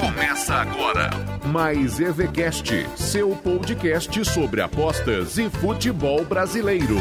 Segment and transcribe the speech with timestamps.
[0.00, 1.10] Começa agora
[1.44, 6.96] mais EVCast, seu podcast sobre apostas e futebol brasileiro.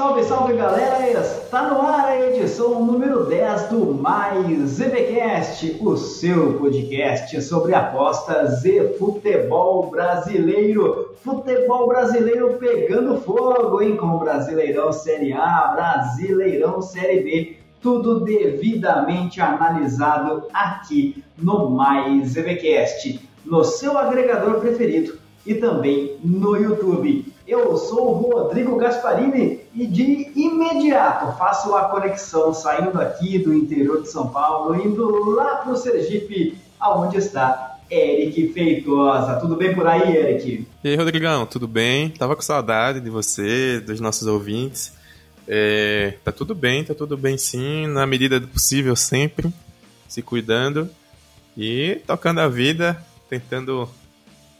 [0.00, 1.20] Salve, salve galera!
[1.20, 8.64] Está no ar a edição número 10 do Mais EVCast, o seu podcast sobre apostas
[8.64, 11.14] e futebol brasileiro.
[11.22, 13.98] Futebol brasileiro pegando fogo, hein?
[13.98, 23.62] Com Brasileirão Série A, Brasileirão Série B, tudo devidamente analisado aqui no Mais EVCast, no
[23.64, 27.29] seu agregador preferido e também no YouTube.
[27.50, 34.02] Eu sou o Rodrigo Gasparini e de imediato faço a conexão saindo aqui do interior
[34.02, 39.40] de São Paulo, indo lá para o Sergipe, aonde está Eric Feitosa.
[39.40, 40.64] Tudo bem por aí, Eric?
[40.84, 42.10] E aí, Rodrigão, tudo bem?
[42.10, 44.92] Tava com saudade de você, dos nossos ouvintes.
[45.48, 49.52] É, tá tudo bem, tá tudo bem sim, na medida do possível sempre,
[50.06, 50.88] se cuidando
[51.56, 53.88] e tocando a vida, tentando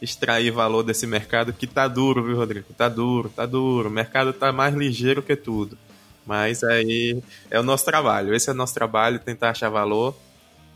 [0.01, 2.73] extrair valor desse mercado que tá duro, viu, Rodrigo?
[2.73, 3.87] Tá duro, tá duro.
[3.87, 5.77] O mercado tá mais ligeiro que tudo.
[6.25, 8.33] Mas aí é o nosso trabalho.
[8.33, 10.15] Esse é o nosso trabalho, tentar achar valor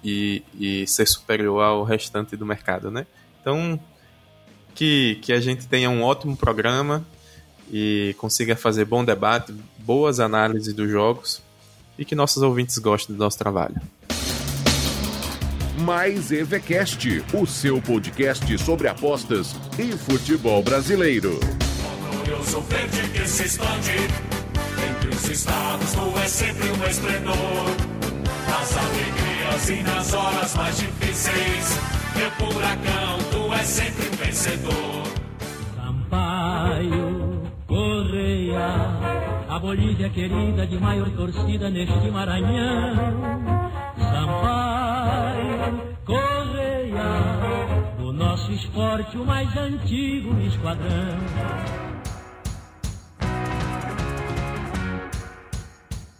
[0.03, 3.07] e, e ser superior ao restante do mercado, né?
[3.41, 3.79] Então,
[4.75, 7.05] que, que a gente tenha um ótimo programa
[7.71, 11.41] e consiga fazer bom debate, boas análises dos jogos
[11.97, 13.81] e que nossos ouvintes gostem do nosso trabalho
[15.77, 21.39] mais EVCast, o seu podcast sobre apostas e futebol brasileiro.
[22.11, 23.91] Glorioso verde que se expande
[24.89, 27.35] entre os estados, tu é sempre um esplendor.
[28.47, 31.79] Nas alegrias e nas horas mais difíceis,
[32.15, 35.03] meu furacão, tu é sempre um vencedor.
[35.75, 38.67] Sampaio, Correia,
[39.49, 42.95] a Bolívia querida de maior torcida neste Maranhão.
[43.97, 44.64] Correia,
[48.45, 51.17] nosso esporte o mais antigo esquadrão.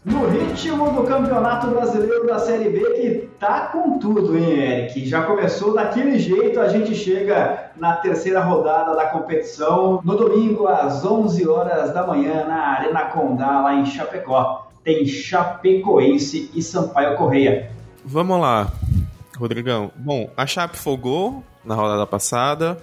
[0.04, 5.06] No ritmo do Campeonato Brasileiro da Série B, que tá com tudo, hein, Eric?
[5.06, 11.06] Já começou daquele jeito, a gente chega na terceira rodada da competição, no domingo às
[11.06, 14.68] 11 horas da manhã, na Arena Condá, lá em Chapecó.
[14.84, 17.72] Tem Chapecoense e Sampaio Correia.
[18.04, 18.72] Vamos lá.
[19.38, 19.92] Rodrigão.
[19.96, 22.78] Bom, a Chape folgou na rodada passada.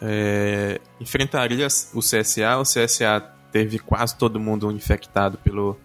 [0.00, 2.56] É, enfrentaria o CSA.
[2.58, 3.20] O CSA
[3.52, 5.78] teve quase todo mundo infectado pelo,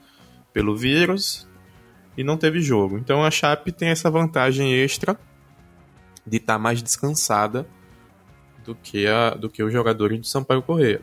[0.53, 1.47] pelo vírus
[2.17, 2.97] e não teve jogo.
[2.97, 5.17] Então a Chape tem essa vantagem extra
[6.25, 7.67] de estar tá mais descansada
[8.63, 11.01] do que, a, do que os jogadores do Sampaio Correia.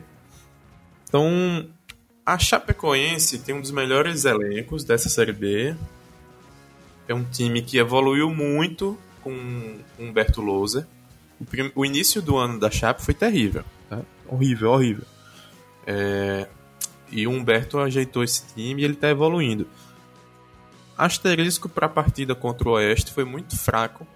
[1.07, 1.69] Então
[2.25, 5.75] a Chapecoense tem um dos melhores elencos dessa Série B
[7.07, 10.87] é um time que evoluiu muito com Humberto Lousa.
[11.39, 13.63] O, o, início do ano da Chape foi terrível.
[13.89, 14.01] Tá?
[14.27, 15.05] Horrível, horrível.
[15.85, 16.47] É,
[17.11, 19.67] e o Humberto ajeitou esse time e ele está evoluindo.
[20.97, 24.07] Asterisco para a partida contra o Oeste foi muito fraco.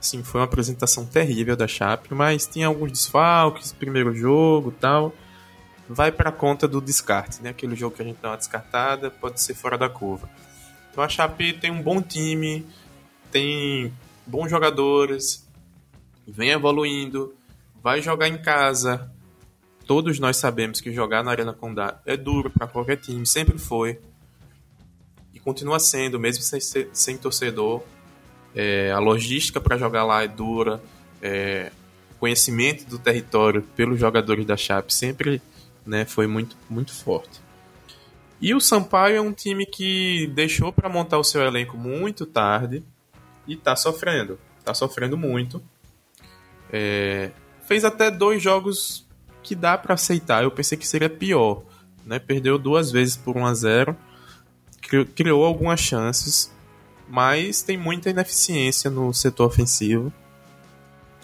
[0.00, 5.12] Sim, foi uma apresentação terrível da Chape, mas tinha alguns desfalques, primeiro jogo tal.
[5.88, 7.50] Vai para conta do descarte, né?
[7.50, 10.28] Aquele jogo que a gente dá uma descartada, pode ser fora da curva.
[10.90, 12.66] Então a Chape tem um bom time,
[13.30, 13.92] tem
[14.26, 15.46] bons jogadores,
[16.26, 17.34] vem evoluindo,
[17.82, 19.10] vai jogar em casa.
[19.86, 23.98] Todos nós sabemos que jogar na Arena Condá é duro para qualquer time, sempre foi.
[25.32, 26.60] E continua sendo, mesmo sem,
[26.92, 27.82] sem torcedor.
[28.54, 30.82] É, a logística para jogar lá é dura.
[31.22, 31.72] É,
[32.18, 35.40] conhecimento do território pelos jogadores da Chape sempre
[35.86, 37.40] né, foi muito, muito forte.
[38.40, 42.84] E o Sampaio é um time que deixou para montar o seu elenco muito tarde
[43.46, 44.38] e está sofrendo.
[44.58, 45.62] Está sofrendo muito.
[46.72, 47.32] É,
[47.66, 49.06] fez até dois jogos
[49.42, 50.44] que dá para aceitar.
[50.44, 51.62] Eu pensei que seria pior.
[52.06, 52.18] Né?
[52.18, 53.96] Perdeu duas vezes por 1 a 0
[55.14, 56.50] Criou algumas chances,
[57.06, 60.10] mas tem muita ineficiência no setor ofensivo.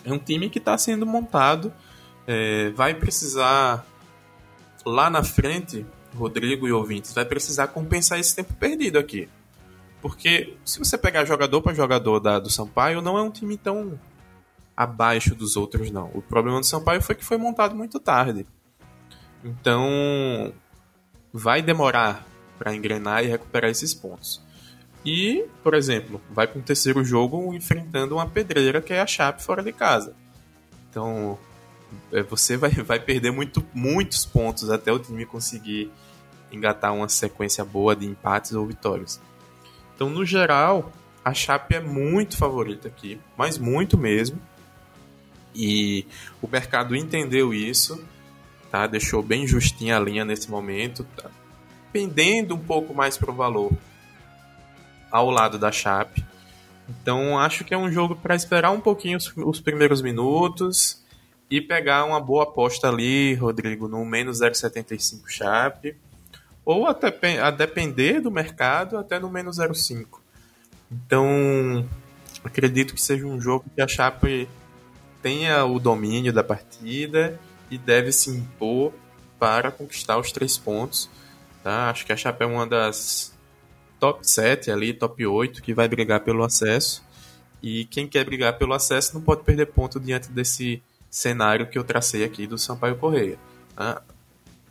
[0.04, 1.72] É um time que está sendo montado.
[2.26, 3.86] É, vai precisar
[4.84, 9.28] lá na frente Rodrigo e ouvintes, vai precisar compensar esse tempo perdido aqui.
[10.00, 13.98] Porque se você pegar jogador para jogador da, do Sampaio, não é um time tão
[14.76, 16.10] abaixo dos outros, não.
[16.14, 18.46] O problema do Sampaio foi que foi montado muito tarde.
[19.42, 20.52] Então,
[21.32, 22.26] vai demorar
[22.58, 24.42] para engrenar e recuperar esses pontos.
[25.04, 29.42] E, por exemplo, vai para um terceiro jogo enfrentando uma pedreira que é a Chape
[29.42, 30.14] fora de casa.
[30.88, 31.38] Então,
[32.28, 35.90] você vai, vai perder muito, muitos pontos até o time conseguir
[36.50, 39.20] engatar uma sequência boa de empates ou vitórias.
[39.94, 40.92] Então, no geral,
[41.24, 44.38] a Chape é muito favorita aqui, mas muito mesmo.
[45.54, 46.06] E
[46.42, 48.02] o mercado entendeu isso,
[48.70, 48.86] tá?
[48.86, 51.30] Deixou bem justinha a linha nesse momento, tá?
[51.94, 53.70] pendendo um pouco mais para o valor
[55.12, 56.26] ao lado da Chape.
[56.88, 61.03] Então acho que é um jogo para esperar um pouquinho os, os, primeiros minutos
[61.54, 65.96] e pegar uma boa aposta ali, Rodrigo, no menos 0,75 Chape.
[66.64, 70.18] Ou até a depender do mercado, até no menos 0,5.
[70.90, 71.88] Então
[72.42, 74.48] acredito que seja um jogo que a Chape
[75.22, 77.38] tenha o domínio da partida
[77.70, 78.92] e deve se impor
[79.38, 81.08] para conquistar os três pontos.
[81.62, 81.88] Tá?
[81.88, 83.32] Acho que a Chape é uma das
[84.00, 87.04] top 7 ali, top 8, que vai brigar pelo acesso.
[87.62, 90.82] E quem quer brigar pelo acesso não pode perder ponto diante desse
[91.14, 93.38] cenário que eu tracei aqui do Sampaio Correia.
[93.76, 94.02] Tá?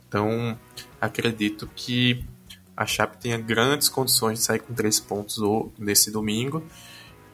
[0.06, 0.58] Então,
[1.00, 2.22] acredito que
[2.76, 5.38] a Chape tenha grandes condições de sair com três pontos
[5.78, 6.62] nesse domingo.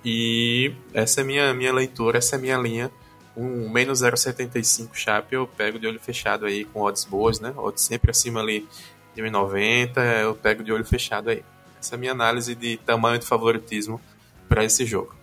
[0.04, 2.88] E essa é minha, minha leitura, essa é minha linha.
[3.36, 7.52] Um menos 0,75 Chape eu pego de olho fechado aí com odds boas, né?
[7.56, 8.68] Odds sempre acima ali
[9.14, 11.42] de 1,90, eu pego de olho fechado aí.
[11.80, 14.00] Essa é a minha análise de tamanho de favoritismo
[14.48, 15.19] para esse jogo.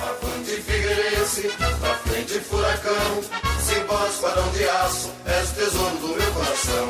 [0.00, 1.50] Avante Figueirense,
[1.80, 3.22] pra frente furacão,
[3.60, 6.88] Simbora esquadrão de aço, és o tesouro do meu coração.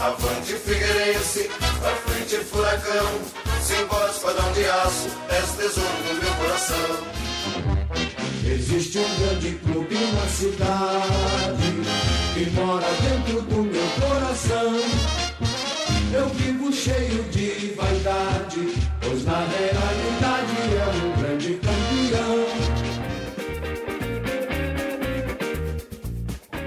[0.00, 1.50] Avante Figueirense,
[1.80, 3.20] pra frente furacão,
[3.62, 7.18] Simbora esquadrão de aço, és o tesouro do meu coração.
[8.44, 11.68] Existe um grande clube na cidade
[12.34, 14.80] que mora dentro do meu coração.
[16.12, 21.54] Eu vivo cheio de vaidade, pois na realidade é um grande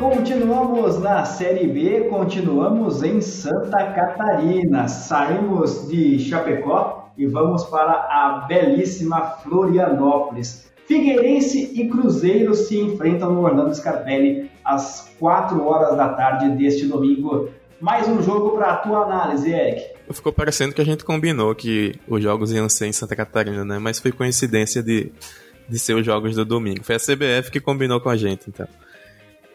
[0.01, 4.87] Continuamos na Série B, continuamos em Santa Catarina.
[4.87, 10.71] Saímos de Chapecó e vamos para a belíssima Florianópolis.
[10.87, 17.49] Figueirense e Cruzeiro se enfrentam no Orlando Scarpelli às 4 horas da tarde deste domingo
[17.79, 19.83] mais um jogo para a tua análise, Eric.
[20.11, 23.77] Ficou parecendo que a gente combinou que os jogos iam ser em Santa Catarina, né?
[23.77, 25.11] Mas foi coincidência de,
[25.69, 26.83] de ser os jogos do domingo.
[26.83, 28.67] Foi a CBF que combinou com a gente, então.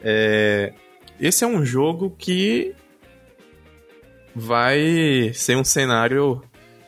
[0.00, 0.72] É...
[1.18, 2.74] Esse é um jogo que
[4.34, 6.42] vai ser um cenário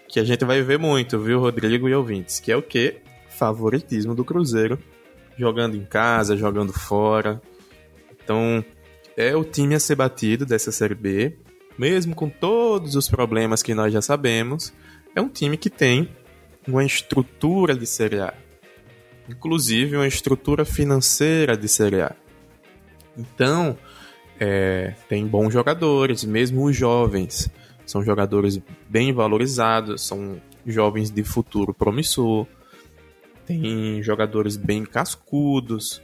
[0.07, 2.41] que a gente vai ver muito, viu, Rodrigo e ouvintes?
[2.41, 2.97] Que é o que?
[3.31, 4.79] Favoritismo do Cruzeiro.
[5.37, 7.41] Jogando em casa, jogando fora.
[8.23, 8.65] Então,
[9.17, 11.37] é o time a ser batido dessa Série B,
[11.79, 14.73] mesmo com todos os problemas que nós já sabemos.
[15.15, 16.09] É um time que tem
[16.67, 18.35] uma estrutura de Série A,
[19.29, 22.15] inclusive uma estrutura financeira de Série A.
[23.19, 23.77] Então,
[24.39, 27.51] é, tem bons jogadores, mesmo os jovens.
[27.85, 32.47] São jogadores bem valorizados, são jovens de futuro promissor.
[33.45, 36.01] Tem jogadores bem cascudos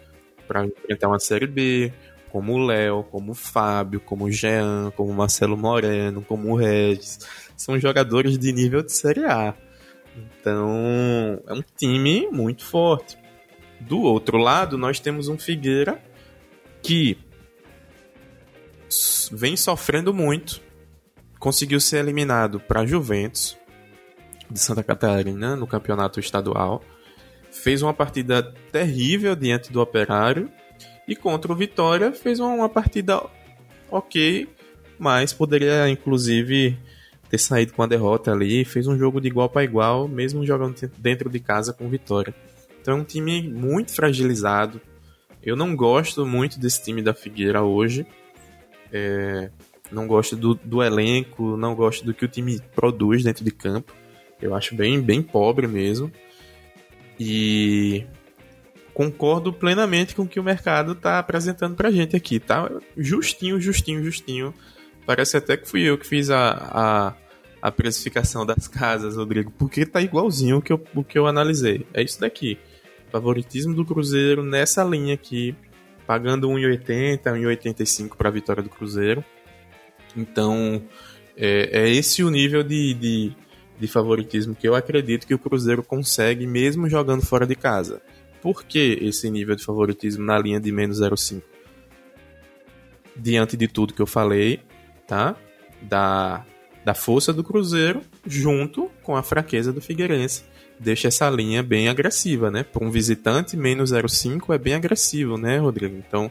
[0.49, 1.93] para enfrentar uma Série B
[2.31, 6.56] como o Léo, como o Fábio, como o Jean, como o Marcelo Moreno, como o
[6.56, 7.20] Regis.
[7.56, 9.55] São jogadores de nível de Série A.
[10.17, 13.17] Então, é um time muito forte.
[13.78, 16.03] Do outro lado, nós temos um Figueira
[16.84, 17.17] que
[19.32, 20.60] vem sofrendo muito.
[21.38, 23.56] Conseguiu ser eliminado para Juventus
[24.50, 26.84] de Santa Catarina no campeonato estadual.
[27.50, 30.50] Fez uma partida terrível diante do Operário
[31.08, 33.22] e contra o Vitória fez uma, partida
[33.91, 34.48] ok,
[34.98, 36.79] mas poderia inclusive
[37.31, 38.64] ter saído com a derrota ali.
[38.64, 42.34] Fez um jogo de igual para igual, mesmo jogando dentro de casa com Vitória.
[42.81, 44.81] Então é um time muito fragilizado.
[45.44, 48.06] Eu não gosto muito desse time da Figueira hoje.
[48.91, 49.51] É,
[49.91, 53.93] não gosto do, do, elenco, não gosto do que o time produz dentro de campo.
[54.41, 56.10] Eu acho bem, bem pobre mesmo.
[57.20, 58.06] E
[58.94, 62.70] concordo plenamente com o que o mercado está apresentando para a gente aqui, tá?
[62.96, 64.55] Justinho, justinho, justinho.
[65.05, 67.15] Parece até que fui eu que fiz a, a,
[67.60, 71.86] a precificação das casas, Rodrigo, porque tá igualzinho o que, eu, o que eu analisei.
[71.93, 72.58] É isso daqui.
[73.15, 75.55] Favoritismo do Cruzeiro nessa linha aqui,
[76.05, 79.25] pagando 1,80, 1,85 para a vitória do Cruzeiro.
[80.17, 80.83] Então,
[81.37, 83.37] é, é esse o nível de, de,
[83.79, 88.03] de favoritismo que eu acredito que o Cruzeiro consegue, mesmo jogando fora de casa.
[88.43, 91.41] Por que esse nível de favoritismo na linha de menos 0,5?
[93.15, 94.61] Diante de tudo que eu falei,
[95.06, 95.37] tá?
[95.81, 96.44] Da
[96.85, 100.44] da força do Cruzeiro junto com a fraqueza do Figueirense.
[100.78, 102.64] Deixa essa linha bem agressiva, né?
[102.64, 105.96] Para um visitante, menos 0,5 é bem agressivo, né, Rodrigo?
[105.96, 106.31] Então,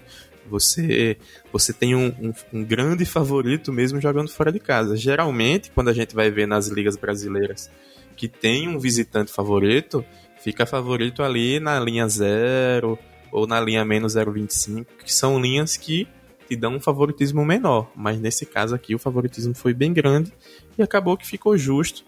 [0.50, 1.18] você
[1.52, 4.96] você tem um, um, um, grande favorito mesmo jogando fora de casa.
[4.96, 7.72] Geralmente, quando a gente vai ver nas ligas brasileiras
[8.16, 10.06] que tem um visitante favorito,
[10.40, 13.00] fica favorito ali na linha 0
[13.32, 16.08] ou na linha menos 0,25, que são linhas que
[16.48, 17.90] te dão um favoritismo menor.
[17.96, 20.32] Mas nesse caso aqui o favoritismo foi bem grande
[20.78, 22.04] e acabou que ficou justo.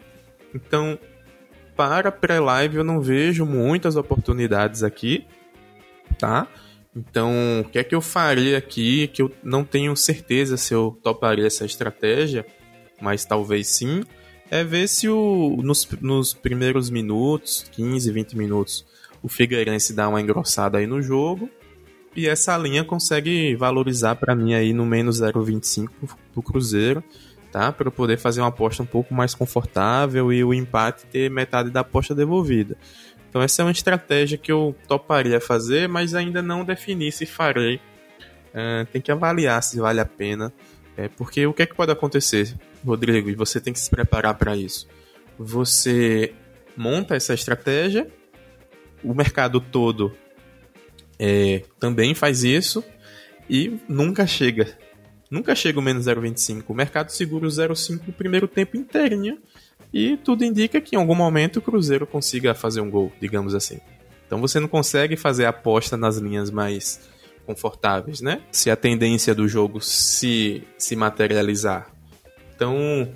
[0.53, 0.99] Então,
[1.75, 5.25] para pré-live eu não vejo muitas oportunidades aqui,
[6.17, 6.47] tá?
[6.95, 10.97] Então, o que é que eu faria aqui que eu não tenho certeza se eu
[11.03, 12.45] toparia essa estratégia,
[13.01, 14.03] mas talvez sim,
[14.49, 18.85] é ver se o, nos, nos primeiros minutos, 15, 20 minutos,
[19.21, 21.49] o Figueirense dá uma engrossada aí no jogo
[22.15, 25.89] e essa linha consegue valorizar para mim aí no menos 0,25
[26.31, 27.03] pro Cruzeiro,
[27.55, 27.71] tá?
[27.71, 31.79] Para poder fazer uma aposta um pouco mais confortável e o empate ter metade da
[31.79, 32.75] aposta devolvida.
[33.29, 37.77] Então essa é uma estratégia que eu toparia fazer, mas ainda não defini se farei.
[38.53, 40.51] Uh, tem que avaliar se vale a pena.
[40.97, 42.53] É, porque o que é que pode acontecer,
[42.85, 43.29] Rodrigo?
[43.29, 44.85] E você tem que se preparar para isso.
[45.39, 46.33] Você
[46.75, 48.05] monta essa estratégia,
[49.01, 50.13] o mercado todo
[51.17, 52.83] é, também faz isso
[53.49, 54.77] e nunca chega.
[55.35, 56.63] Nunca chega o menos 0,25.
[56.69, 59.37] O mercado segura o 0,5 no primeiro tempo inteirinho
[59.93, 63.81] e tudo indica que em algum momento o Cruzeiro consiga fazer um gol, digamos assim.
[64.25, 67.01] Então você não consegue fazer aposta nas linhas mais
[67.45, 68.43] confortáveis, né?
[68.49, 71.93] Se a tendência do jogo se, se materializar.
[72.55, 73.13] Então,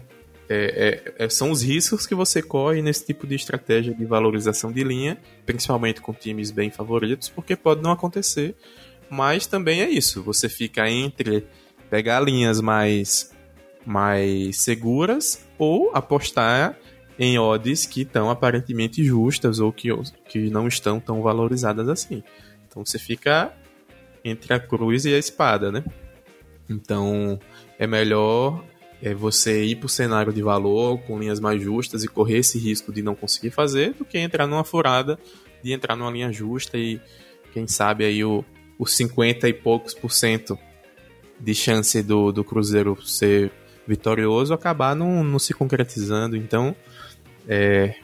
[0.50, 4.74] é, é, é, são os riscos que você corre nesse tipo de estratégia de valorização
[4.74, 8.56] de linha, principalmente com times bem favoritos, porque pode não acontecer.
[9.10, 11.48] Mas também é isso, você fica entre
[11.90, 13.32] pegar linhas mais
[13.86, 16.78] mais seguras ou apostar
[17.18, 19.90] em odds que estão aparentemente justas ou que,
[20.28, 22.24] que não estão tão valorizadas assim.
[22.68, 23.54] Então você fica
[24.24, 25.84] entre a cruz e a espada, né?
[26.70, 27.40] Então
[27.78, 28.64] é melhor
[29.02, 32.60] é você ir para o cenário de valor com linhas mais justas e correr esse
[32.60, 35.18] risco de não conseguir fazer do que entrar numa furada
[35.64, 37.00] de entrar numa linha justa e
[37.54, 38.44] quem sabe aí o,
[38.78, 40.58] os 50 e poucos por cento
[41.40, 43.52] de chance do, do Cruzeiro ser
[43.88, 46.36] vitorioso acabar não, não se concretizando.
[46.36, 46.76] Então,
[47.48, 47.96] é,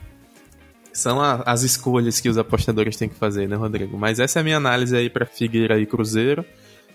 [0.91, 3.97] são a, as escolhas que os apostadores têm que fazer, né, Rodrigo?
[3.97, 6.45] Mas essa é a minha análise aí para Figueira e Cruzeiro.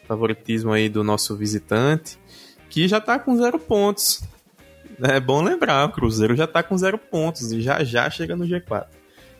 [0.09, 2.19] Favoritismo aí do nosso visitante,
[2.69, 4.23] que já tá com zero pontos.
[5.03, 8.45] É bom lembrar, o Cruzeiro já tá com zero pontos e já já chega no
[8.45, 8.87] G4.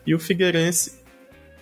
[0.07, 1.00] E o Figueirense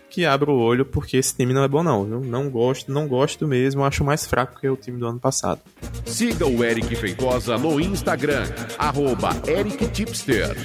[0.09, 2.19] que abra o olho, porque esse time não é bom não, viu?
[2.19, 5.61] Não gosto, não gosto mesmo, acho mais fraco que o time do ano passado.
[6.05, 8.43] Siga o Eric Feitosa no Instagram,
[8.77, 10.55] arroba EricTipster.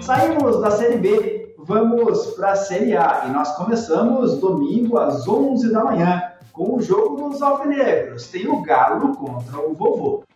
[0.00, 5.72] Saímos da Série B, vamos para a Série A e nós começamos domingo às 11
[5.72, 8.28] da manhã com o jogo dos alvinegros.
[8.28, 10.27] Tem o Galo contra o Vovô.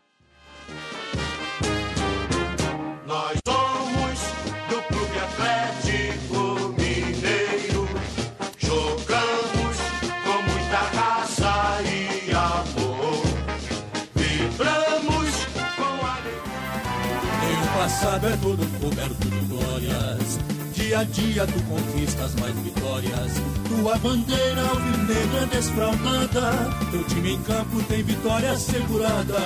[18.03, 20.39] Passado é todo coberto de glórias.
[20.73, 23.33] Dia a dia tu conquistas mais vitórias.
[23.69, 26.51] Tua bandeira alvinegra desfraldada.
[26.91, 29.39] Teu time em campo tem vitória assegurada.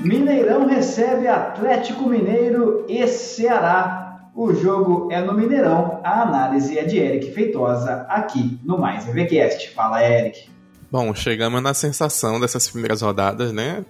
[0.00, 4.30] Mineirão recebe Atlético Mineiro e Ceará.
[4.32, 6.00] O jogo é no Mineirão.
[6.04, 9.70] A análise é de Eric Feitosa aqui no Mais EVCast.
[9.70, 10.48] Fala, Eric.
[10.88, 13.84] Bom, chegamos na sensação dessas primeiras rodadas, né?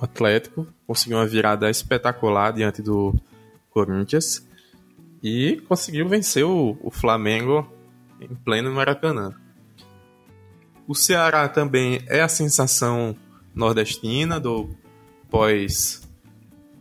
[0.00, 3.14] O Atlético conseguiu uma virada espetacular diante do
[3.70, 4.46] Corinthians
[5.22, 7.70] e conseguiu vencer o, o Flamengo
[8.18, 9.34] em pleno Maracanã.
[10.88, 13.14] O Ceará também é a sensação
[13.54, 14.70] nordestina do
[15.28, 16.02] pós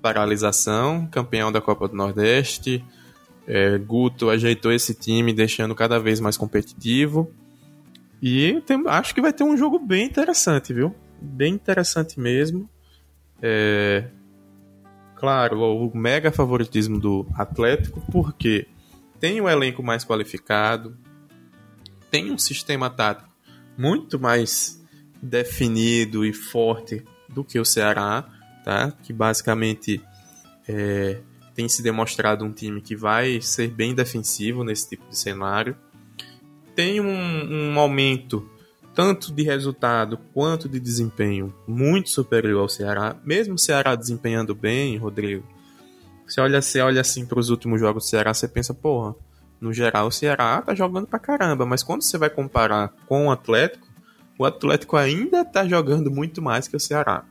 [0.02, 2.84] paralisação, campeão da Copa do Nordeste.
[3.46, 7.30] É, Guto ajeitou esse time, deixando cada vez mais competitivo.
[8.22, 10.96] E tem, acho que vai ter um jogo bem interessante, viu?
[11.22, 12.70] Bem interessante mesmo.
[13.42, 14.10] É,
[15.16, 18.68] claro, o mega favoritismo do Atlético, porque
[19.20, 20.98] tem um elenco mais qualificado,
[22.10, 23.30] tem um sistema tático
[23.78, 24.84] muito mais
[25.22, 28.28] definido e forte do que o Ceará,
[28.64, 28.92] tá?
[29.04, 30.02] que basicamente
[30.68, 31.22] é,
[31.54, 35.76] tem se demonstrado um time que vai ser bem defensivo nesse tipo de cenário.
[36.76, 38.50] Tem um, um aumento
[39.00, 43.16] tanto de resultado quanto de desempenho, muito superior ao Ceará.
[43.24, 45.48] Mesmo o Ceará desempenhando bem, Rodrigo,
[46.28, 49.16] você olha, você olha assim para os últimos jogos do Ceará, você pensa, porra,
[49.62, 53.32] no geral o Ceará tá jogando pra caramba, mas quando você vai comparar com o
[53.32, 53.88] Atlético,
[54.38, 57.24] o Atlético ainda tá jogando muito mais que o Ceará,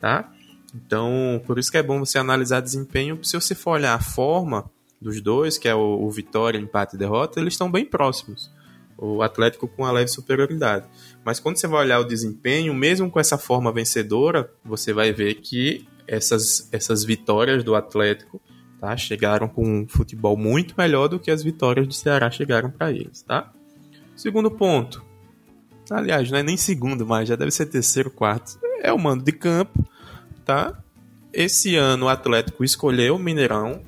[0.00, 0.26] tá?
[0.74, 4.70] Então, por isso que é bom você analisar desempenho, se você for olhar a forma
[4.98, 8.50] dos dois, que é o, o vitória, empate e derrota, eles estão bem próximos
[9.00, 10.86] o Atlético com a leve superioridade.
[11.24, 15.36] Mas quando você vai olhar o desempenho, mesmo com essa forma vencedora, você vai ver
[15.36, 18.40] que essas, essas vitórias do Atlético
[18.78, 22.90] tá, chegaram com um futebol muito melhor do que as vitórias do Ceará chegaram para
[22.90, 23.22] eles.
[23.22, 23.50] Tá?
[24.14, 25.02] Segundo ponto.
[25.90, 28.58] Aliás, não é nem segundo mais, já deve ser terceiro, quarto.
[28.82, 29.84] É o mando de campo.
[30.44, 30.78] Tá?
[31.32, 33.80] Esse ano o Atlético escolheu o Mineirão.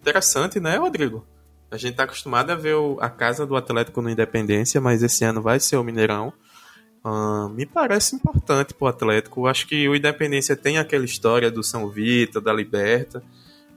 [0.00, 1.26] Interessante, né, Rodrigo?
[1.74, 5.24] A gente está acostumado a ver o, a casa do Atlético no Independência, mas esse
[5.24, 6.32] ano vai ser o Mineirão.
[7.04, 9.48] Uh, me parece importante para o Atlético.
[9.48, 13.24] Acho que o Independência tem aquela história do São Vito, da Liberta,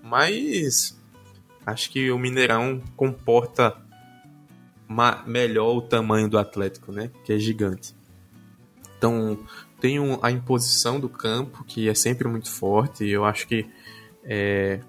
[0.04, 0.96] mas
[1.66, 3.76] acho que o Mineirão comporta
[5.26, 7.10] melhor o tamanho do Atlético, né?
[7.26, 7.96] Que é gigante.
[8.96, 9.40] Então
[9.82, 13.10] tem um, a imposição do campo que é sempre muito forte.
[13.10, 13.68] Eu acho que
[14.24, 14.82] é,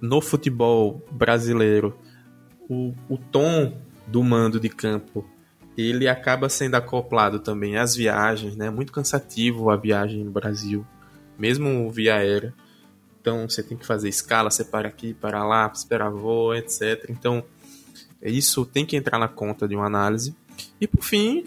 [0.00, 1.96] no futebol brasileiro,
[2.68, 3.76] o, o tom
[4.06, 5.24] do mando de campo
[5.76, 8.68] ele acaba sendo acoplado também às viagens, né?
[8.68, 10.84] Muito cansativo a viagem no Brasil,
[11.38, 12.52] mesmo via aérea.
[13.20, 17.08] Então você tem que fazer escala, você para aqui, para lá, esperar voo, etc.
[17.10, 17.44] Então
[18.20, 20.34] isso tem que entrar na conta de uma análise.
[20.80, 21.44] E por fim,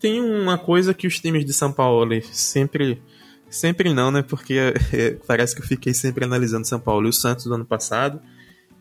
[0.00, 3.02] tem uma coisa que os times de São Paulo sempre
[3.50, 4.22] Sempre não, né?
[4.22, 7.64] Porque é, parece que eu fiquei sempre analisando São Paulo e o Santos do ano
[7.64, 8.20] passado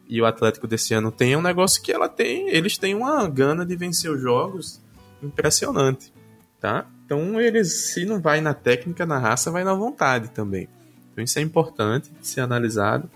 [0.10, 3.66] e o Atlético desse ano tem um negócio que ela tem, eles têm uma gana
[3.66, 4.82] de vencer os jogos
[5.22, 6.14] impressionante,
[6.60, 6.86] tá?
[7.06, 10.70] Então eles, se não vai na técnica, na raça, vai na vontade também.
[11.12, 13.10] Então isso é importante de ser analisado.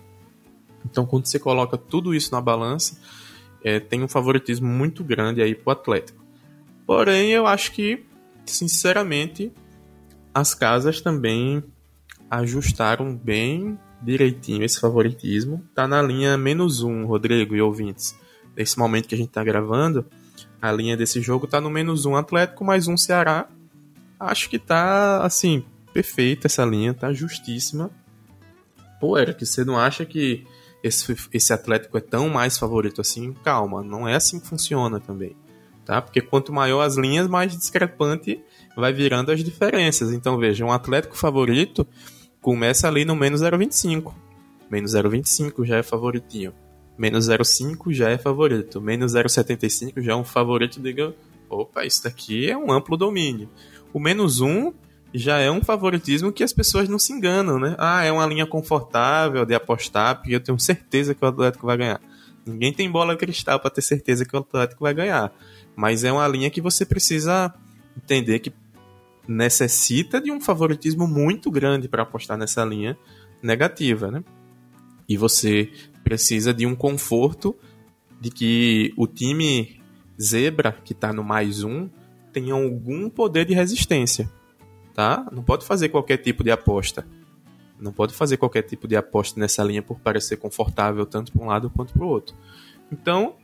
[0.85, 2.97] Então quando você coloca tudo isso na balança,
[3.63, 6.21] é, tem um favoritismo muito grande aí pro Atlético.
[6.85, 8.03] Porém, eu acho que,
[8.45, 9.51] sinceramente,
[10.33, 11.63] as casas também
[12.29, 15.63] ajustaram bem direitinho esse favoritismo.
[15.75, 18.15] Tá na linha menos um, Rodrigo e ouvintes.
[18.55, 20.05] Nesse momento que a gente tá gravando,
[20.61, 23.47] a linha desse jogo tá no menos um Atlético, mais um Ceará.
[24.19, 27.89] Acho que tá, assim, perfeita essa linha, tá justíssima.
[28.99, 30.45] Pô, Eric, você não acha que
[30.83, 33.33] esse, esse Atlético é tão mais favorito assim?
[33.43, 35.35] Calma, não é assim que funciona também.
[35.85, 36.01] Tá?
[36.01, 38.39] Porque quanto maior as linhas, mais discrepante
[38.75, 40.13] vai virando as diferenças.
[40.13, 41.85] Então veja, um Atlético favorito
[42.39, 44.13] começa ali no menos 0,25.
[44.69, 46.53] Menos 0,25 já é favoritinho.
[46.97, 48.79] Menos 0,5 já é favorito.
[48.79, 50.79] Menos 0,75 já é um favorito.
[50.79, 51.13] Diga,
[51.49, 53.49] opa, isso daqui é um amplo domínio.
[53.93, 54.71] O menos 1
[55.13, 57.75] já é um favoritismo que as pessoas não se enganam, né?
[57.77, 61.77] Ah, é uma linha confortável de apostar, porque eu tenho certeza que o Atlético vai
[61.77, 62.01] ganhar.
[62.45, 65.31] Ninguém tem bola cristal para ter certeza que o Atlético vai ganhar.
[65.75, 67.53] Mas é uma linha que você precisa
[67.95, 68.53] entender que
[69.27, 72.97] necessita de um favoritismo muito grande para apostar nessa linha
[73.41, 74.23] negativa, né?
[75.07, 75.71] E você
[76.03, 77.55] precisa de um conforto
[78.19, 79.81] de que o time
[80.21, 81.89] zebra que está no mais um
[82.31, 84.29] tenha algum poder de resistência,
[84.93, 85.27] tá?
[85.31, 87.05] Não pode fazer qualquer tipo de aposta.
[87.79, 91.47] Não pode fazer qualquer tipo de aposta nessa linha por parecer confortável tanto para um
[91.47, 92.35] lado quanto para o outro.
[92.91, 93.35] Então,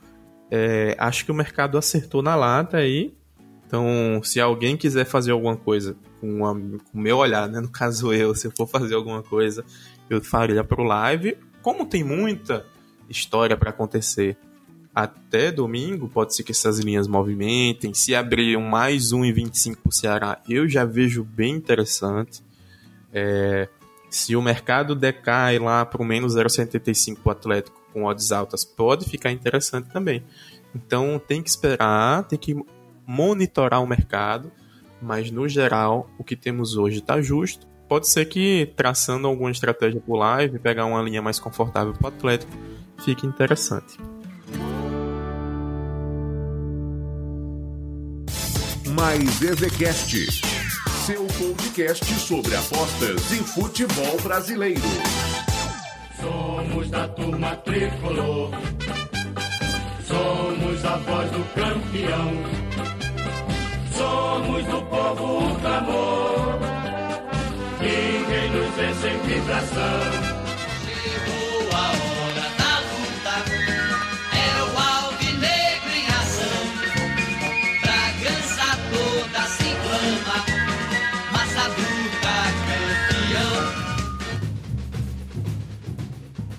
[0.49, 3.17] é, acho que o mercado acertou na lata aí
[3.67, 7.59] então, se alguém quiser fazer alguma coisa com, o meu olhar, né?
[7.59, 9.63] No caso eu, se eu for fazer alguma coisa,
[10.09, 11.37] eu faria pro live.
[11.61, 12.65] Como tem muita
[13.09, 14.37] história para acontecer
[14.95, 17.93] até domingo, pode ser que essas linhas movimentem.
[17.93, 22.41] Se abrir um mais 1,25 pro Ceará, eu já vejo bem interessante.
[23.11, 23.67] É,
[24.09, 29.05] se o mercado decai lá para o menos 0,75 pro Atlético com odds altas, pode
[29.05, 30.23] ficar interessante também.
[30.75, 32.55] Então tem que esperar, tem que
[33.05, 34.51] monitorar o mercado,
[35.01, 37.67] mas no geral o que temos hoje está justo.
[37.87, 42.07] Pode ser que traçando alguma estratégia por live, pegar uma linha mais confortável para o
[42.09, 42.51] Atlético,
[43.03, 43.97] fique interessante.
[48.93, 50.41] Mais EZCast,
[51.05, 54.81] seu podcast sobre apostas em futebol brasileiro.
[56.21, 58.51] Somos da turma tricolor,
[60.05, 62.67] somos a voz do campeão
[63.97, 66.59] somos do povo o clamor.
[67.81, 70.26] Ninguém nos vence em vibração.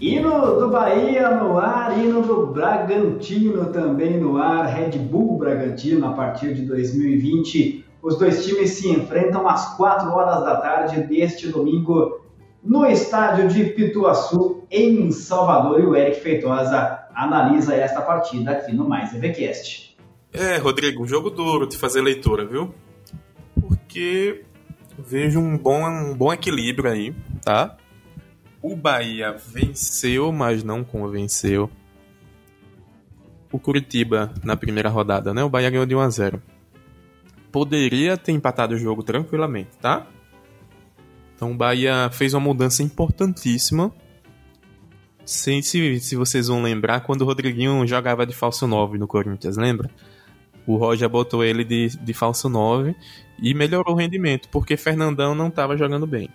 [0.00, 6.12] Hino do Bahia no ar, hino do Bragantino também no ar, Red Bull Bragantino a
[6.12, 7.84] partir de 2020.
[8.00, 12.20] Os dois times se enfrentam às 4 horas da tarde deste domingo
[12.62, 15.80] no estádio de Pituaçu, em Salvador.
[15.80, 19.96] E o Eric Feitosa analisa esta partida aqui no Mais EVCast.
[20.32, 22.72] É, Rodrigo, um jogo duro de fazer leitura, viu?
[23.60, 24.44] Porque
[24.96, 27.12] vejo um bom, um bom equilíbrio aí,
[27.44, 27.76] tá?
[28.60, 31.70] O Bahia venceu, mas não convenceu.
[33.52, 35.42] O Curitiba na primeira rodada, né?
[35.44, 36.42] O Bahia ganhou de 1 a 0.
[37.52, 40.06] Poderia ter empatado o jogo tranquilamente, tá?
[41.34, 43.92] Então o Bahia fez uma mudança importantíssima.
[45.24, 49.56] Sei se, se vocês vão lembrar quando o Rodriguinho jogava de falso 9 no Corinthians,
[49.56, 49.88] lembra?
[50.66, 52.94] O Roger botou ele de, de falso 9
[53.40, 56.28] e melhorou o rendimento, porque Fernandão não estava jogando bem.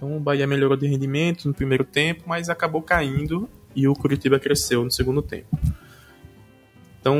[0.00, 4.40] Então o Bahia melhorou de rendimento no primeiro tempo, mas acabou caindo e o Curitiba
[4.40, 5.58] cresceu no segundo tempo.
[6.98, 7.18] Então,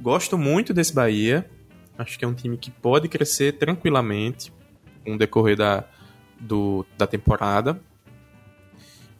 [0.00, 1.48] gosto muito desse Bahia.
[1.96, 4.52] Acho que é um time que pode crescer tranquilamente
[5.04, 5.84] com o decorrer da,
[6.40, 7.80] do, da temporada.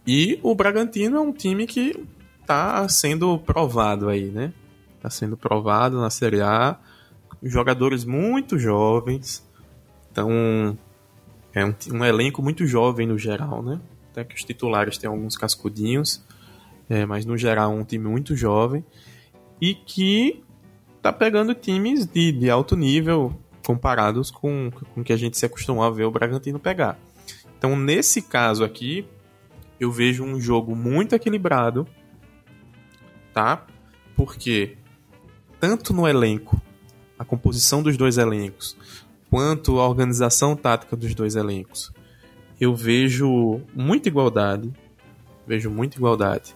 [0.05, 2.05] E o Bragantino é um time que
[2.41, 4.53] está sendo provado aí, né?
[4.97, 6.77] Está sendo provado na Série A.
[7.41, 9.49] Jogadores muito jovens.
[10.11, 10.77] Então,
[11.55, 13.81] é um, um, elenco muito jovem no geral, né?
[14.11, 16.23] Até que os titulares têm alguns cascudinhos,
[16.89, 18.85] é, mas no geral é um time muito jovem
[19.61, 20.43] e que
[21.01, 25.85] tá pegando times de, de alto nível comparados com o que a gente se acostumou
[25.85, 26.99] a ver o Bragantino pegar.
[27.57, 29.07] Então, nesse caso aqui,
[29.81, 31.87] eu vejo um jogo muito equilibrado,
[33.33, 33.67] tá?
[34.15, 34.77] Porque
[35.59, 36.61] tanto no elenco,
[37.19, 38.77] a composição dos dois elencos,
[39.35, 41.93] quanto à organização tática dos dois elencos,
[42.61, 44.73] eu vejo muita igualdade.
[45.45, 46.55] Vejo muita igualdade.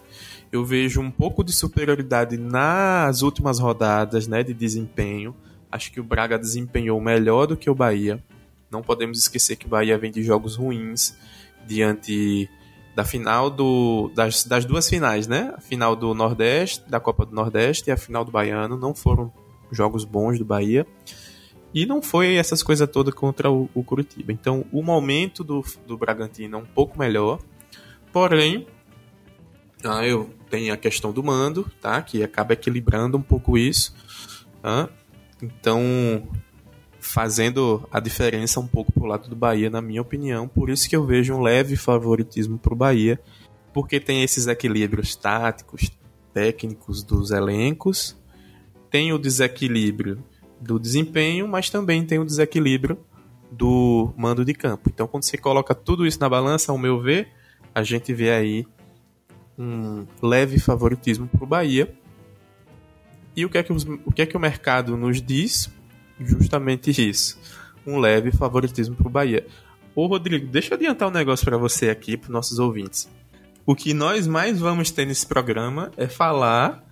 [0.49, 5.35] Eu vejo um pouco de superioridade nas últimas rodadas, né, de desempenho.
[5.69, 8.23] Acho que o Braga desempenhou melhor do que o Bahia.
[8.71, 11.17] Não podemos esquecer que o Bahia vem de jogos ruins
[11.67, 12.49] diante
[12.95, 15.53] da final do das, das duas finais, né?
[15.53, 19.33] A final do Nordeste, da Copa do Nordeste e a final do Baiano não foram
[19.69, 20.87] jogos bons do Bahia.
[21.73, 24.31] E não foi essas coisas todas contra o, o Curitiba.
[24.31, 27.39] Então, o momento do, do Bragantino é um pouco melhor.
[28.11, 28.65] Porém,
[29.83, 32.01] ah, eu tenho a questão do mando, tá?
[32.01, 33.93] Que acaba equilibrando um pouco isso.
[34.61, 34.89] Tá?
[35.41, 36.27] Então,
[36.99, 40.47] fazendo a diferença um pouco pro lado do Bahia, na minha opinião.
[40.47, 43.19] Por isso que eu vejo um leve favoritismo pro Bahia.
[43.71, 45.91] Porque tem esses equilíbrios táticos,
[46.33, 48.17] técnicos dos elencos.
[48.89, 50.23] Tem o desequilíbrio
[50.61, 52.97] do desempenho, mas também tem o desequilíbrio
[53.51, 54.89] do mando de campo.
[54.89, 57.29] Então, quando você coloca tudo isso na balança, ao meu ver,
[57.73, 58.67] a gente vê aí
[59.57, 61.93] um leve favoritismo para o Bahia.
[63.35, 65.69] E o que, é que os, o que é que o mercado nos diz?
[66.19, 67.39] Justamente isso.
[67.85, 69.45] Um leve favoritismo para o Bahia.
[69.95, 73.09] Ô Rodrigo, deixa eu adiantar um negócio para você aqui, para nossos ouvintes.
[73.65, 76.83] O que nós mais vamos ter nesse programa é falar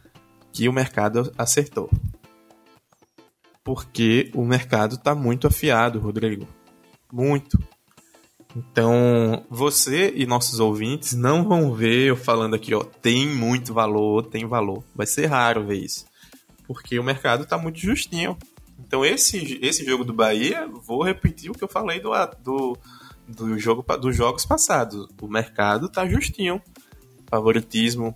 [0.52, 1.90] que o mercado acertou
[3.68, 6.48] porque o mercado está muito afiado, Rodrigo.
[7.12, 7.60] Muito.
[8.56, 14.26] Então, você e nossos ouvintes não vão ver eu falando aqui, ó, tem muito valor,
[14.28, 14.86] tem valor.
[14.96, 16.06] Vai ser raro ver isso.
[16.66, 18.38] Porque o mercado está muito justinho.
[18.80, 22.78] Então, esse, esse jogo do Bahia, vou repetir o que eu falei do, do,
[23.28, 25.10] do jogo dos jogos passados.
[25.22, 26.62] O mercado está justinho.
[27.30, 28.16] Favoritismo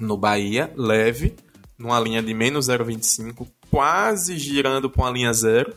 [0.00, 1.36] no Bahia, leve,
[1.78, 5.74] numa linha de menos 0,25, quase girando para uma linha zero.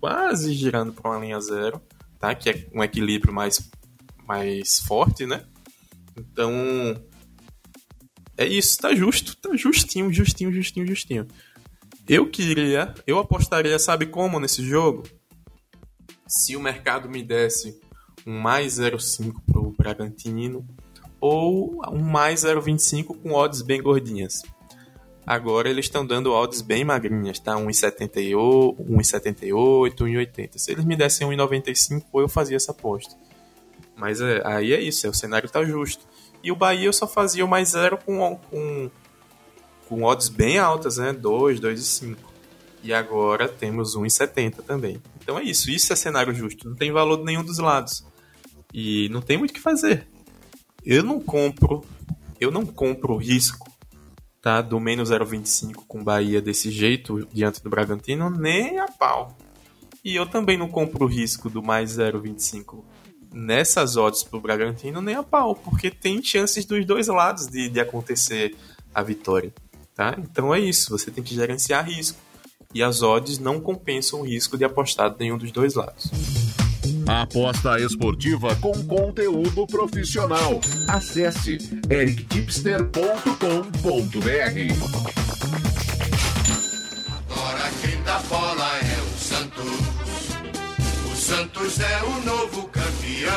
[0.00, 1.80] Quase girando para uma linha zero,
[2.18, 2.34] tá?
[2.34, 3.70] Que é um equilíbrio mais,
[4.26, 5.44] mais forte, né?
[6.16, 6.52] Então.
[8.36, 11.26] É isso, tá justo, tá justinho, justinho, justinho, justinho.
[12.08, 15.04] Eu queria, eu apostaria, sabe como nesse jogo?
[16.26, 17.80] Se o mercado me desse
[18.26, 20.66] um mais 0,5 pro Bragantino
[21.20, 24.42] ou um mais 0,25 com odds bem gordinhas.
[25.26, 27.54] Agora eles estão dando odds bem magrinhas, tá?
[27.56, 30.50] 1,78, 1,80.
[30.56, 33.16] Se eles me dessem 1,95, eu fazia essa aposta.
[33.96, 36.06] Mas é, aí é isso, é, o cenário tá justo.
[36.44, 38.90] E o Bahia eu só fazia o mais zero com, com,
[39.88, 41.12] com odds bem altas, né?
[41.12, 42.16] 2, 2,5.
[42.84, 45.02] E agora temos 1,70 também.
[45.20, 46.68] Então é isso, isso é cenário justo.
[46.68, 48.06] Não tem valor de nenhum dos lados.
[48.72, 50.06] E não tem muito o que fazer.
[50.84, 51.84] Eu não compro,
[52.38, 53.75] eu não compro risco
[54.46, 54.62] tá?
[54.62, 59.36] Do menos 0,25 com Bahia desse jeito diante do Bragantino, nem a pau.
[60.04, 62.84] E eu também não compro o risco do mais 0,25
[63.32, 67.80] nessas odds pro Bragantino nem a pau, porque tem chances dos dois lados de, de
[67.80, 68.54] acontecer
[68.94, 69.52] a vitória.
[69.96, 70.14] Tá?
[70.16, 72.16] Então é isso, você tem que gerenciar risco.
[72.72, 76.08] E as odds não compensam o risco de apostar de nenhum dos dois lados.
[77.06, 80.60] Aposta esportiva com conteúdo profissional.
[80.88, 81.56] Acesse
[81.88, 82.96] erictipster.com.br.
[87.30, 89.78] Agora quem dá bola é o Santos.
[91.12, 93.32] O Santos é o novo campeão.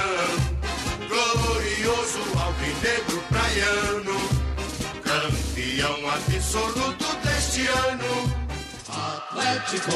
[1.07, 4.17] Glorioso alvinegro praiano.
[5.03, 8.33] Campeão absoluto deste ano.
[8.89, 9.93] Atlético,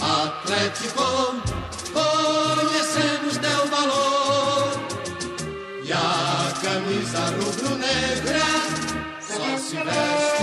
[0.00, 1.60] Atlético
[1.92, 4.68] conhecemos teu valor.
[5.84, 8.46] E a camisa rubro-negra
[9.20, 10.40] só se veste.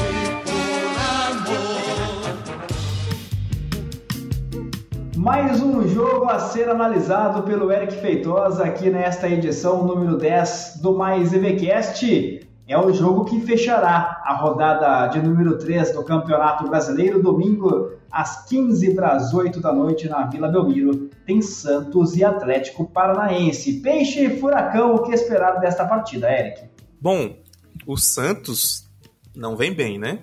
[5.15, 10.97] Mais um jogo a ser analisado pelo Eric Feitosa aqui nesta edição número 10 do
[10.97, 17.21] Mais EVCast é o jogo que fechará a rodada de número 3 do Campeonato Brasileiro,
[17.21, 21.09] domingo, às 15 para as 8 da noite, na Vila Belmiro.
[21.25, 23.81] Tem Santos e Atlético Paranaense.
[23.81, 26.63] Peixe e Furacão, o que esperar desta partida, Eric?
[26.99, 27.37] Bom,
[27.85, 28.89] o Santos
[29.35, 30.19] não vem bem, né?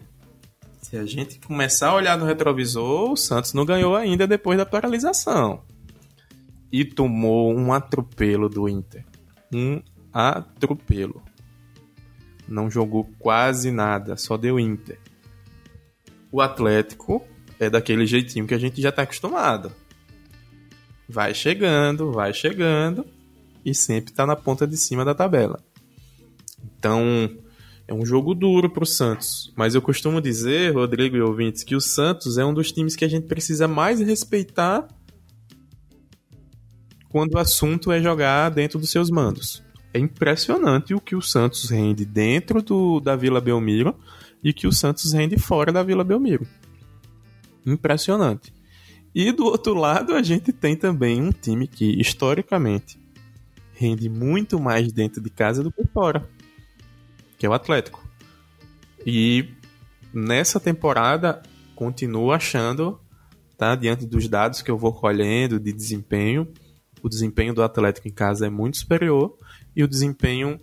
[0.83, 4.67] Se a gente começar a olhar no retrovisor, o Santos não ganhou ainda depois da
[4.67, 5.63] paralisação.
[6.71, 9.05] E tomou um atropelo do Inter.
[9.53, 9.81] Um
[10.13, 11.23] atropelo
[12.49, 14.99] não jogou quase nada, só deu Inter.
[16.31, 17.25] O Atlético
[17.59, 19.73] é daquele jeitinho que a gente já está acostumado.
[21.09, 23.07] Vai chegando, vai chegando
[23.65, 25.61] e sempre está na ponta de cima da tabela.
[26.79, 27.31] Então,
[27.87, 29.53] é um jogo duro para o Santos.
[29.57, 33.05] Mas eu costumo dizer, Rodrigo e ouvintes, que o Santos é um dos times que
[33.05, 34.89] a gente precisa mais respeitar
[37.09, 39.65] quando o assunto é jogar dentro dos seus mandos
[39.95, 43.95] é impressionante o que o Santos rende dentro do, da Vila Belmiro
[44.43, 46.45] e que o Santos rende fora da Vila Belmiro.
[47.67, 48.53] Impressionante.
[49.15, 52.99] E do outro lado, a gente tem também um time que, historicamente,
[53.75, 56.29] rende muito mais dentro de casa do que fora,
[57.39, 58.03] que é o Atlético.
[59.07, 59.49] E
[60.13, 61.43] nessa temporada,
[61.75, 63.01] continuo achando,
[63.57, 66.49] tá, diante dos dados que eu vou colhendo de desempenho,
[67.03, 69.37] o desempenho do Atlético em casa é muito superior
[69.77, 70.59] e o desempenho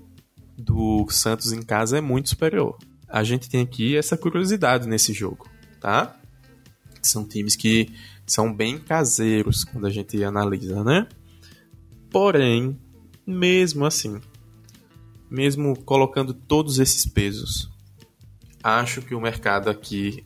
[0.57, 2.77] do Santos em casa é muito superior.
[3.07, 5.47] A gente tem aqui essa curiosidade nesse jogo,
[5.79, 6.17] tá?
[7.01, 7.89] São times que
[8.25, 11.07] são bem caseiros quando a gente analisa, né?
[12.09, 12.79] Porém,
[13.25, 14.19] mesmo assim,
[15.29, 17.69] mesmo colocando todos esses pesos,
[18.63, 20.25] acho que o mercado aqui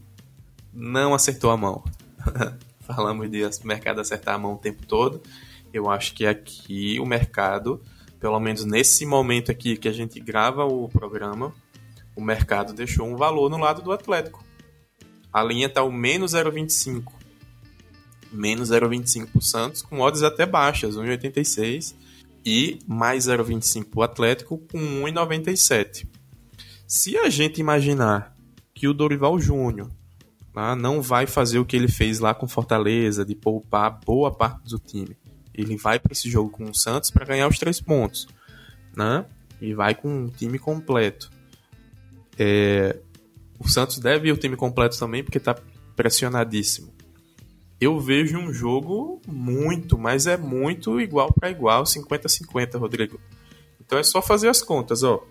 [0.73, 1.83] não acertou a mão.
[2.81, 5.21] Falamos de mercado acertar a mão o tempo todo.
[5.73, 7.81] Eu acho que aqui o mercado
[8.19, 11.53] pelo menos nesse momento aqui que a gente grava o programa,
[12.15, 14.44] o mercado deixou um valor no lado do Atlético.
[15.35, 17.11] A linha está o menos 0,25.
[18.31, 21.93] Menos 0,25 para o Santos, com odds até baixas, 1,86.
[22.45, 26.07] E mais 0,25 para o Atlético, com 1,97.
[26.87, 28.33] Se a gente imaginar
[28.73, 29.91] que o Dorival Júnior
[30.53, 34.69] tá, não vai fazer o que ele fez lá com Fortaleza, de poupar boa parte
[34.69, 35.17] do time,
[35.53, 38.25] ele vai para esse jogo com o Santos para ganhar os três pontos,
[38.95, 39.25] né?
[39.59, 41.29] E vai com um time completo.
[42.39, 43.01] É,
[43.59, 45.55] o Santos deve ir o time completo também porque está
[45.95, 46.93] pressionadíssimo.
[47.79, 53.19] Eu vejo um jogo muito, mas é muito igual para igual, 50-50, Rodrigo.
[53.79, 55.25] Então é só fazer as contas, ó.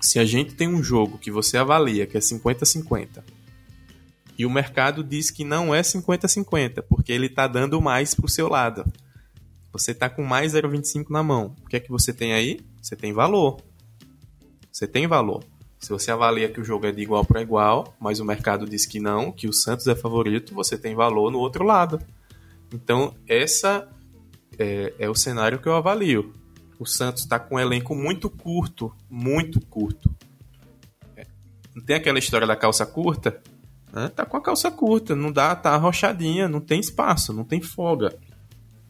[0.00, 3.24] Se a gente tem um jogo que você avalia que é 50-50
[4.38, 8.28] e o mercado diz que não é 50-50 porque ele está dando mais para o
[8.28, 8.84] seu lado
[9.78, 11.54] você está com mais 0,25 na mão.
[11.62, 12.60] O que é que você tem aí?
[12.80, 13.60] Você tem valor.
[14.72, 15.44] Você tem valor.
[15.78, 18.86] Se você avalia que o jogo é de igual para igual, mas o mercado diz
[18.86, 22.00] que não, que o Santos é favorito, você tem valor no outro lado.
[22.72, 23.88] Então, essa
[24.58, 26.32] é, é o cenário que eu avalio.
[26.78, 30.10] O Santos está com um elenco muito curto, muito curto.
[31.16, 31.26] É.
[31.74, 33.40] Não tem aquela história da calça curta?
[34.14, 38.14] Tá com a calça curta, não dá, tá arrochadinha, não tem espaço, não tem folga.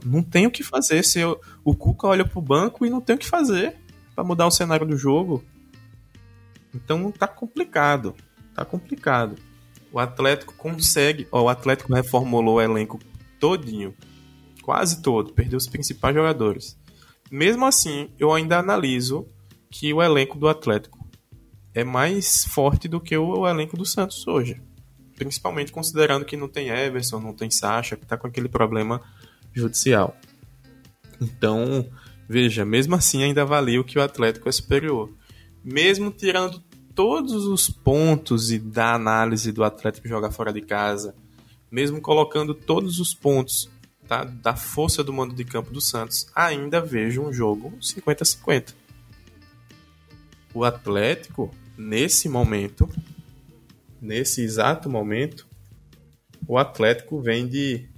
[0.05, 1.05] Não tem o que fazer.
[1.05, 3.77] Se eu, o Cuca olha pro banco e não tem o que fazer
[4.17, 5.45] para mudar o cenário do jogo.
[6.77, 8.15] Então tá complicado.
[8.55, 9.37] Tá complicado.
[9.91, 11.27] O Atlético consegue.
[11.33, 12.99] Ó, o Atlético reformulou o elenco
[13.41, 13.95] todinho.
[14.63, 15.33] Quase todo.
[15.33, 16.79] Perdeu os principais jogadores.
[17.31, 19.27] Mesmo assim, eu ainda analiso
[19.71, 21.05] que o elenco do Atlético
[21.75, 24.61] é mais forte do que o elenco do Santos hoje.
[25.17, 29.01] Principalmente considerando que não tem Everson, não tem Sacha, que tá com aquele problema
[29.53, 30.17] judicial.
[31.21, 31.87] Então,
[32.29, 35.11] Veja, mesmo assim ainda avalia que o Atlético é superior.
[35.67, 36.63] Mesmo tirando
[36.95, 41.13] todos os pontos e da análise do Atlético jogar fora de casa,
[41.69, 43.69] mesmo colocando todos os pontos
[44.07, 48.75] tá, da força do mando de campo do Santos, ainda vejo um jogo 50-50.
[50.55, 52.89] O Atlético, nesse momento,
[54.01, 55.49] nesse exato momento,
[56.47, 57.89] o Atlético vem de.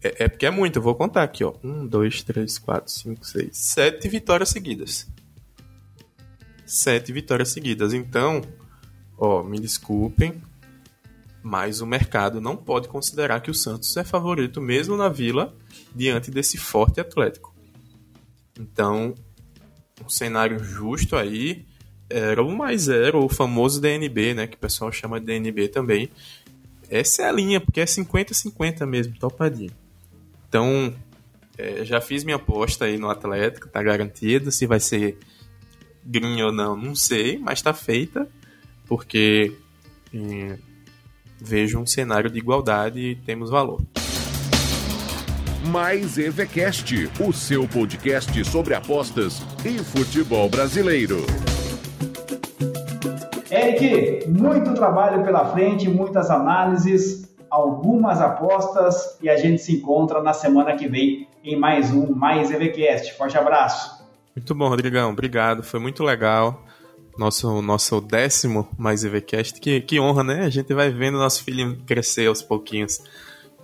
[0.00, 1.54] É, é porque é muito, eu vou contar aqui, ó.
[1.62, 5.11] Um, dois, três, quatro, cinco, seis, sete vitórias seguidas
[6.64, 7.92] sete vitórias seguidas.
[7.92, 8.42] Então,
[9.18, 10.40] ó, me desculpem,
[11.42, 15.54] mas o mercado não pode considerar que o Santos é favorito mesmo na Vila
[15.94, 17.54] diante desse forte Atlético.
[18.58, 19.14] Então,
[20.04, 21.66] um cenário justo aí
[22.08, 26.10] era o mais zero, o famoso DNB, né, que o pessoal chama de DNB também.
[26.90, 29.72] Essa é a linha, porque é 50-50 mesmo, topadinho.
[30.46, 30.94] Então,
[31.56, 34.50] é, já fiz minha aposta aí no Atlético, tá garantido.
[34.50, 35.18] Se vai ser
[36.04, 38.28] green ou não, não sei, mas está feita,
[38.86, 39.52] porque
[40.14, 40.58] é,
[41.40, 43.80] vejo um cenário de igualdade e temos valor.
[45.66, 51.24] Mais EVCast, o seu podcast sobre apostas e futebol brasileiro.
[53.50, 60.32] Eric, muito trabalho pela frente, muitas análises, algumas apostas e a gente se encontra na
[60.32, 63.12] semana que vem em mais um Mais EVCast.
[63.12, 64.01] Forte abraço!
[64.34, 65.10] Muito bom, Rodrigão.
[65.10, 65.62] Obrigado.
[65.62, 66.64] Foi muito legal.
[67.18, 69.60] Nosso, nosso décimo mais EVCast.
[69.60, 70.44] Que, que honra, né?
[70.44, 73.02] A gente vai vendo nosso filho crescer aos pouquinhos.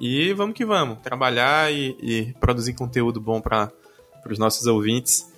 [0.01, 0.99] E vamos que vamos.
[0.99, 3.73] Trabalhar e, e produzir conteúdo bom para
[4.31, 5.33] os nossos ouvintes.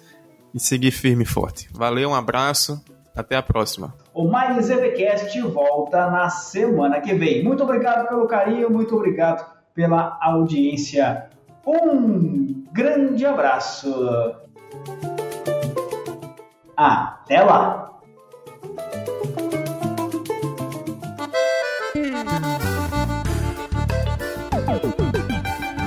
[0.53, 1.69] E seguir firme e forte.
[1.73, 2.83] Valeu, um abraço.
[3.15, 3.95] Até a próxima.
[4.15, 7.45] O Mais EVCast volta na semana que vem.
[7.45, 11.29] Muito obrigado pelo carinho, muito obrigado pela audiência.
[11.67, 13.91] Um grande abraço.
[16.83, 17.91] Até lá!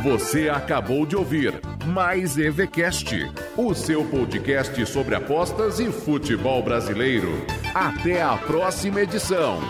[0.04, 7.44] Você acabou de ouvir Mais EVCast, o seu podcast sobre apostas e futebol brasileiro.
[7.74, 9.62] Até a próxima edição.